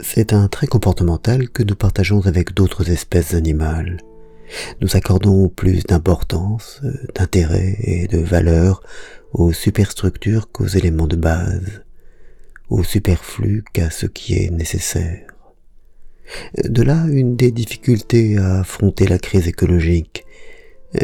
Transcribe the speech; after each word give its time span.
C'est 0.00 0.32
un 0.32 0.48
trait 0.48 0.66
comportemental 0.66 1.48
que 1.48 1.62
nous 1.62 1.76
partageons 1.76 2.26
avec 2.26 2.52
d'autres 2.52 2.90
espèces 2.90 3.34
animales. 3.34 3.98
Nous 4.80 4.96
accordons 4.96 5.48
plus 5.48 5.84
d'importance, 5.84 6.82
d'intérêt 7.14 7.76
et 7.80 8.06
de 8.06 8.18
valeur 8.18 8.82
aux 9.32 9.52
superstructures 9.52 10.50
qu'aux 10.50 10.66
éléments 10.66 11.06
de 11.06 11.16
base, 11.16 11.82
au 12.68 12.82
superflu 12.82 13.64
qu'à 13.72 13.90
ce 13.90 14.06
qui 14.06 14.34
est 14.34 14.50
nécessaire. 14.50 15.26
De 16.62 16.82
là 16.82 17.06
une 17.08 17.36
des 17.36 17.50
difficultés 17.50 18.36
à 18.36 18.60
affronter 18.60 19.06
la 19.06 19.18
crise 19.18 19.46
écologique. 19.46 20.24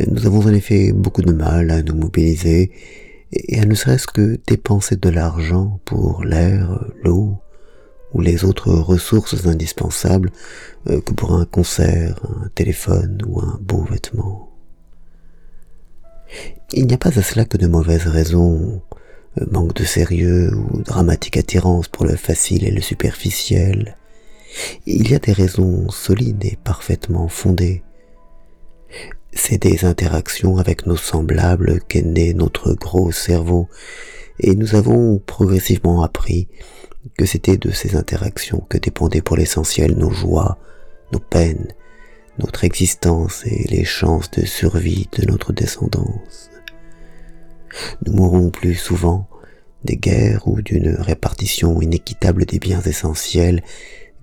Nous 0.08 0.26
avons 0.26 0.46
en 0.46 0.52
effet 0.52 0.92
beaucoup 0.92 1.22
de 1.22 1.32
mal 1.32 1.70
à 1.70 1.82
nous 1.82 1.94
mobiliser 1.94 2.72
et 3.32 3.60
à 3.60 3.64
ne 3.64 3.74
serait-ce 3.74 4.06
que 4.06 4.38
dépenser 4.46 4.96
de 4.96 5.08
l'argent 5.08 5.80
pour 5.84 6.24
l'air, 6.24 6.84
l'eau 7.02 7.38
ou 8.12 8.20
les 8.20 8.44
autres 8.44 8.72
ressources 8.72 9.46
indispensables 9.46 10.30
euh, 10.88 11.00
que 11.00 11.12
pour 11.12 11.34
un 11.34 11.44
concert, 11.44 12.20
un 12.24 12.48
téléphone 12.54 13.22
ou 13.26 13.40
un 13.40 13.58
beau 13.60 13.84
vêtement. 13.84 14.50
Il 16.72 16.86
n'y 16.86 16.94
a 16.94 16.98
pas 16.98 17.18
à 17.18 17.22
cela 17.22 17.44
que 17.44 17.56
de 17.56 17.66
mauvaises 17.66 18.06
raisons, 18.06 18.82
euh, 19.40 19.46
manque 19.50 19.74
de 19.74 19.84
sérieux 19.84 20.54
ou 20.54 20.82
dramatique 20.82 21.36
attirance 21.36 21.88
pour 21.88 22.04
le 22.04 22.16
facile 22.16 22.64
et 22.64 22.70
le 22.70 22.80
superficiel. 22.80 23.96
Il 24.86 25.10
y 25.10 25.14
a 25.14 25.18
des 25.18 25.32
raisons 25.32 25.88
solides 25.90 26.44
et 26.44 26.58
parfaitement 26.62 27.28
fondées 27.28 27.82
c'est 29.32 29.62
des 29.62 29.84
interactions 29.84 30.58
avec 30.58 30.86
nos 30.86 30.96
semblables 30.96 31.80
qu'est 31.88 32.02
né 32.02 32.34
notre 32.34 32.74
gros 32.74 33.12
cerveau, 33.12 33.68
et 34.38 34.54
nous 34.54 34.74
avons 34.74 35.18
progressivement 35.18 36.02
appris 36.02 36.48
que 37.16 37.26
c'était 37.26 37.56
de 37.56 37.70
ces 37.70 37.96
interactions 37.96 38.64
que 38.68 38.78
dépendaient 38.78 39.22
pour 39.22 39.36
l'essentiel 39.36 39.96
nos 39.96 40.10
joies, 40.10 40.58
nos 41.12 41.18
peines, 41.18 41.68
notre 42.38 42.64
existence 42.64 43.44
et 43.46 43.66
les 43.68 43.84
chances 43.84 44.30
de 44.30 44.44
survie 44.44 45.08
de 45.18 45.26
notre 45.26 45.52
descendance. 45.52 46.50
Nous 48.04 48.12
mourrons 48.12 48.50
plus 48.50 48.74
souvent 48.74 49.28
des 49.84 49.96
guerres 49.96 50.46
ou 50.46 50.60
d'une 50.60 50.94
répartition 50.94 51.80
inéquitable 51.80 52.44
des 52.44 52.58
biens 52.58 52.82
essentiels 52.82 53.62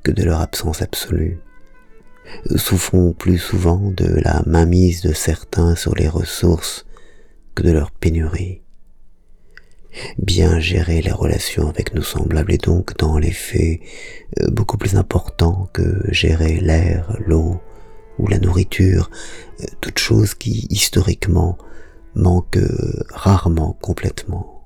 que 0.03 0.11
de 0.11 0.23
leur 0.23 0.41
absence 0.41 0.81
absolue 0.81 1.39
souffrons 2.55 3.13
plus 3.13 3.37
souvent 3.37 3.91
de 3.91 4.19
la 4.21 4.41
mainmise 4.45 5.01
de 5.01 5.13
certains 5.13 5.75
sur 5.75 5.95
les 5.95 6.07
ressources 6.07 6.85
que 7.55 7.63
de 7.63 7.71
leur 7.71 7.91
pénurie. 7.91 8.61
Bien 10.17 10.59
gérer 10.59 11.01
les 11.01 11.11
relations 11.11 11.69
avec 11.69 11.93
nos 11.93 12.01
semblables 12.01 12.51
est 12.51 12.65
donc 12.65 12.97
dans 12.97 13.19
les 13.19 13.31
faits 13.31 13.79
euh, 14.39 14.49
beaucoup 14.49 14.77
plus 14.77 14.95
important 14.95 15.69
que 15.73 16.11
gérer 16.11 16.59
l'air, 16.59 17.15
l'eau 17.23 17.61
ou 18.17 18.27
la 18.27 18.39
nourriture, 18.39 19.11
euh, 19.61 19.65
toutes 19.79 19.99
choses 19.99 20.33
qui 20.33 20.65
historiquement 20.71 21.57
manquent 22.15 22.57
euh, 22.57 23.03
rarement 23.09 23.77
complètement. 23.79 24.65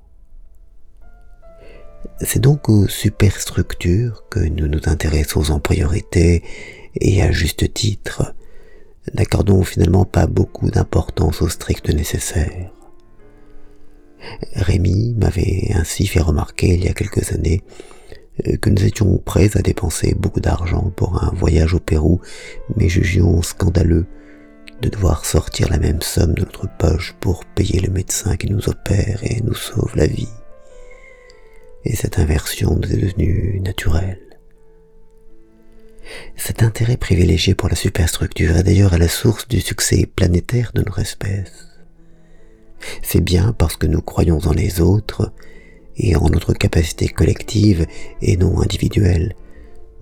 C'est 2.20 2.40
donc 2.40 2.70
aux 2.70 2.88
superstructures 2.88 4.24
que 4.30 4.40
nous 4.40 4.68
nous 4.68 4.80
intéressons 4.86 5.50
en 5.50 5.60
priorité 5.60 6.42
et 6.98 7.22
à 7.22 7.30
juste 7.30 7.74
titre, 7.74 8.34
n'accordons 9.12 9.62
finalement 9.64 10.06
pas 10.06 10.26
beaucoup 10.26 10.70
d'importance 10.70 11.42
au 11.42 11.48
strict 11.48 11.90
nécessaire. 11.90 12.70
Rémi 14.54 15.14
m'avait 15.18 15.70
ainsi 15.74 16.06
fait 16.06 16.20
remarquer 16.20 16.74
il 16.74 16.84
y 16.84 16.88
a 16.88 16.94
quelques 16.94 17.32
années 17.32 17.62
euh, 18.46 18.56
que 18.56 18.70
nous 18.70 18.84
étions 18.84 19.18
prêts 19.18 19.56
à 19.56 19.62
dépenser 19.62 20.14
beaucoup 20.14 20.40
d'argent 20.40 20.92
pour 20.96 21.22
un 21.22 21.32
voyage 21.34 21.74
au 21.74 21.80
Pérou, 21.80 22.20
mais 22.76 22.88
jugions 22.88 23.42
scandaleux 23.42 24.06
de 24.80 24.88
devoir 24.88 25.24
sortir 25.24 25.68
la 25.68 25.78
même 25.78 26.02
somme 26.02 26.34
de 26.34 26.42
notre 26.42 26.68
poche 26.78 27.14
pour 27.20 27.44
payer 27.44 27.80
le 27.80 27.92
médecin 27.92 28.36
qui 28.36 28.50
nous 28.50 28.68
opère 28.68 29.20
et 29.22 29.40
nous 29.42 29.54
sauve 29.54 29.92
la 29.94 30.06
vie. 30.06 30.28
Et 31.84 31.94
cette 31.94 32.18
inversion 32.18 32.76
nous 32.76 32.92
est 32.92 32.96
devenue 32.96 33.60
naturelle. 33.60 34.18
Cet 36.36 36.62
intérêt 36.62 36.96
privilégié 36.96 37.54
pour 37.54 37.68
la 37.68 37.76
superstructure 37.76 38.56
est 38.56 38.62
d'ailleurs 38.62 38.92
à 38.92 38.98
la 38.98 39.08
source 39.08 39.46
du 39.48 39.60
succès 39.60 40.06
planétaire 40.06 40.72
de 40.74 40.82
notre 40.82 40.98
espèce. 40.98 41.71
C'est 43.02 43.20
bien 43.20 43.54
parce 43.56 43.76
que 43.76 43.86
nous 43.86 44.00
croyons 44.00 44.38
en 44.44 44.52
les 44.52 44.80
autres 44.80 45.32
et 45.96 46.16
en 46.16 46.28
notre 46.28 46.52
capacité 46.52 47.08
collective 47.08 47.86
et 48.20 48.36
non 48.36 48.60
individuelle 48.60 49.34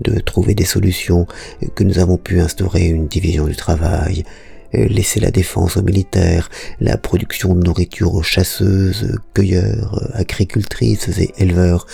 de 0.00 0.18
trouver 0.18 0.54
des 0.54 0.64
solutions 0.64 1.26
que 1.74 1.84
nous 1.84 1.98
avons 1.98 2.16
pu 2.16 2.40
instaurer 2.40 2.86
une 2.86 3.06
division 3.06 3.46
du 3.46 3.56
travail, 3.56 4.24
laisser 4.72 5.20
la 5.20 5.30
défense 5.30 5.76
aux 5.76 5.82
militaires, 5.82 6.48
la 6.80 6.96
production 6.96 7.54
de 7.54 7.62
nourriture 7.62 8.14
aux 8.14 8.22
chasseuses, 8.22 9.18
cueilleurs, 9.34 10.10
agricultrices 10.14 11.08
et 11.18 11.32
éleveurs, 11.38 11.86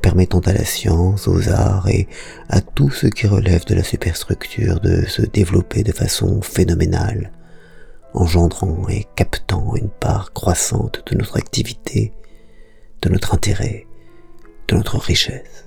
permettant 0.00 0.40
à 0.40 0.52
la 0.52 0.64
science, 0.64 1.28
aux 1.28 1.48
arts 1.48 1.88
et 1.88 2.06
à 2.48 2.60
tout 2.60 2.90
ce 2.90 3.08
qui 3.08 3.26
relève 3.26 3.64
de 3.66 3.74
la 3.74 3.82
superstructure 3.82 4.80
de 4.80 5.04
se 5.06 5.22
développer 5.22 5.82
de 5.82 5.92
façon 5.92 6.40
phénoménale, 6.40 7.32
engendrant 8.14 8.88
et 8.88 9.06
captant 9.16 9.74
une 9.76 9.90
part 9.90 10.32
croissante 10.32 11.02
de 11.10 11.16
notre 11.16 11.36
activité, 11.36 12.12
de 13.02 13.08
notre 13.10 13.34
intérêt, 13.34 13.86
de 14.68 14.76
notre 14.76 14.98
richesse. 14.98 15.66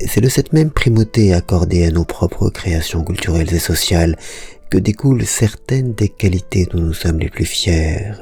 C'est 0.00 0.20
de 0.20 0.28
cette 0.28 0.52
même 0.52 0.70
primauté 0.70 1.32
accordée 1.32 1.86
à 1.86 1.90
nos 1.90 2.04
propres 2.04 2.50
créations 2.50 3.02
culturelles 3.02 3.54
et 3.54 3.58
sociales 3.58 4.16
que 4.70 4.76
découlent 4.78 5.24
certaines 5.24 5.94
des 5.94 6.08
qualités 6.08 6.66
dont 6.66 6.80
nous 6.80 6.92
sommes 6.92 7.18
les 7.18 7.30
plus 7.30 7.46
fiers. 7.46 8.12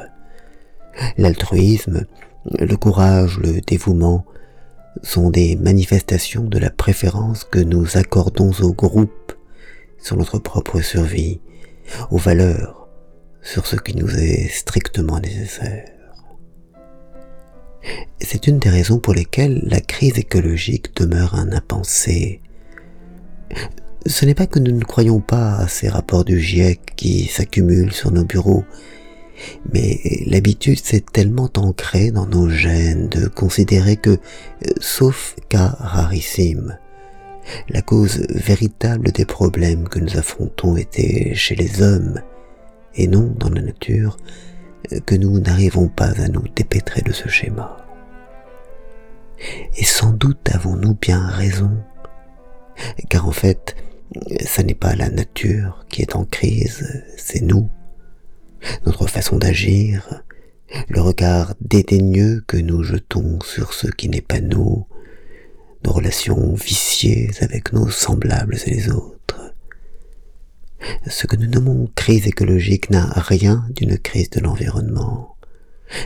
L'altruisme, 1.16 2.06
le 2.44 2.76
courage, 2.76 3.38
le 3.38 3.60
dévouement 3.60 4.24
sont 5.02 5.30
des 5.30 5.56
manifestations 5.56 6.44
de 6.44 6.58
la 6.58 6.70
préférence 6.70 7.44
que 7.44 7.58
nous 7.58 7.96
accordons 7.96 8.52
au 8.60 8.72
groupe 8.72 9.32
sur 9.98 10.16
notre 10.16 10.38
propre 10.38 10.80
survie, 10.80 11.40
aux 12.10 12.18
valeurs 12.18 12.88
sur 13.42 13.66
ce 13.66 13.76
qui 13.76 13.96
nous 13.96 14.16
est 14.16 14.48
strictement 14.48 15.18
nécessaire. 15.18 15.88
C'est 18.20 18.46
une 18.46 18.58
des 18.58 18.70
raisons 18.70 18.98
pour 18.98 19.14
lesquelles 19.14 19.60
la 19.64 19.80
crise 19.80 20.18
écologique 20.18 20.94
demeure 20.96 21.34
un 21.34 21.50
impensé. 21.52 22.40
Ce 24.06 24.24
n'est 24.24 24.34
pas 24.34 24.46
que 24.46 24.58
nous 24.58 24.72
ne 24.76 24.84
croyons 24.84 25.20
pas 25.20 25.56
à 25.56 25.68
ces 25.68 25.88
rapports 25.88 26.24
du 26.24 26.40
GIEC 26.40 26.80
qui 26.96 27.26
s'accumulent 27.26 27.92
sur 27.92 28.12
nos 28.12 28.24
bureaux, 28.24 28.64
mais 29.72 30.00
l'habitude 30.26 30.78
s'est 30.78 31.04
tellement 31.12 31.50
ancrée 31.56 32.10
dans 32.10 32.26
nos 32.26 32.48
gènes 32.48 33.08
de 33.08 33.26
considérer 33.26 33.96
que, 33.96 34.18
sauf 34.80 35.36
cas 35.48 35.76
rarissime, 35.78 36.78
la 37.68 37.82
cause 37.82 38.26
véritable 38.30 39.12
des 39.12 39.24
problèmes 39.24 39.88
que 39.88 39.98
nous 39.98 40.16
affrontons 40.16 40.76
était 40.76 41.34
chez 41.34 41.54
les 41.54 41.82
hommes 41.82 42.20
et 42.94 43.06
non 43.06 43.34
dans 43.38 43.48
la 43.48 43.62
nature, 43.62 44.16
que 45.06 45.14
nous 45.14 45.40
n'arrivons 45.40 45.88
pas 45.88 46.10
à 46.20 46.28
nous 46.28 46.44
dépêtrer 46.54 47.02
de 47.02 47.12
ce 47.12 47.28
schéma. 47.28 47.76
Et 49.76 49.84
sans 49.84 50.12
doute 50.12 50.48
avons-nous 50.52 50.94
bien 50.94 51.26
raison, 51.26 51.70
car 53.08 53.26
en 53.26 53.32
fait, 53.32 53.76
ce 54.44 54.62
n'est 54.62 54.74
pas 54.74 54.94
la 54.94 55.08
nature 55.08 55.84
qui 55.88 56.02
est 56.02 56.16
en 56.16 56.24
crise, 56.24 57.04
c'est 57.16 57.42
nous, 57.42 57.68
notre 58.86 59.06
façon 59.06 59.38
d'agir, 59.38 60.22
le 60.88 61.00
regard 61.00 61.54
dédaigneux 61.60 62.42
que 62.46 62.56
nous 62.56 62.82
jetons 62.82 63.38
sur 63.42 63.72
ce 63.72 63.88
qui 63.88 64.08
n'est 64.08 64.20
pas 64.20 64.40
nous, 64.40 64.86
nos 65.84 65.92
relations 65.92 66.54
viciées 66.54 67.30
avec 67.40 67.72
nos 67.72 67.88
semblables 67.90 68.56
et 68.66 68.70
les 68.70 68.90
autres. 68.90 69.54
Ce 71.08 71.26
que 71.26 71.36
nous 71.36 71.48
nommons 71.48 71.88
crise 71.94 72.26
écologique 72.26 72.90
n'a 72.90 73.06
rien 73.14 73.66
d'une 73.70 73.98
crise 73.98 74.30
de 74.30 74.40
l'environnement. 74.40 75.36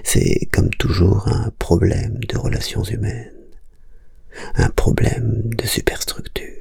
C'est 0.04 0.48
comme 0.52 0.70
toujours 0.70 1.28
un 1.28 1.50
problème 1.58 2.18
de 2.28 2.36
relations 2.36 2.82
humaines, 2.82 3.32
un 4.54 4.68
problème 4.70 5.50
de 5.56 5.66
superstructure. 5.66 6.55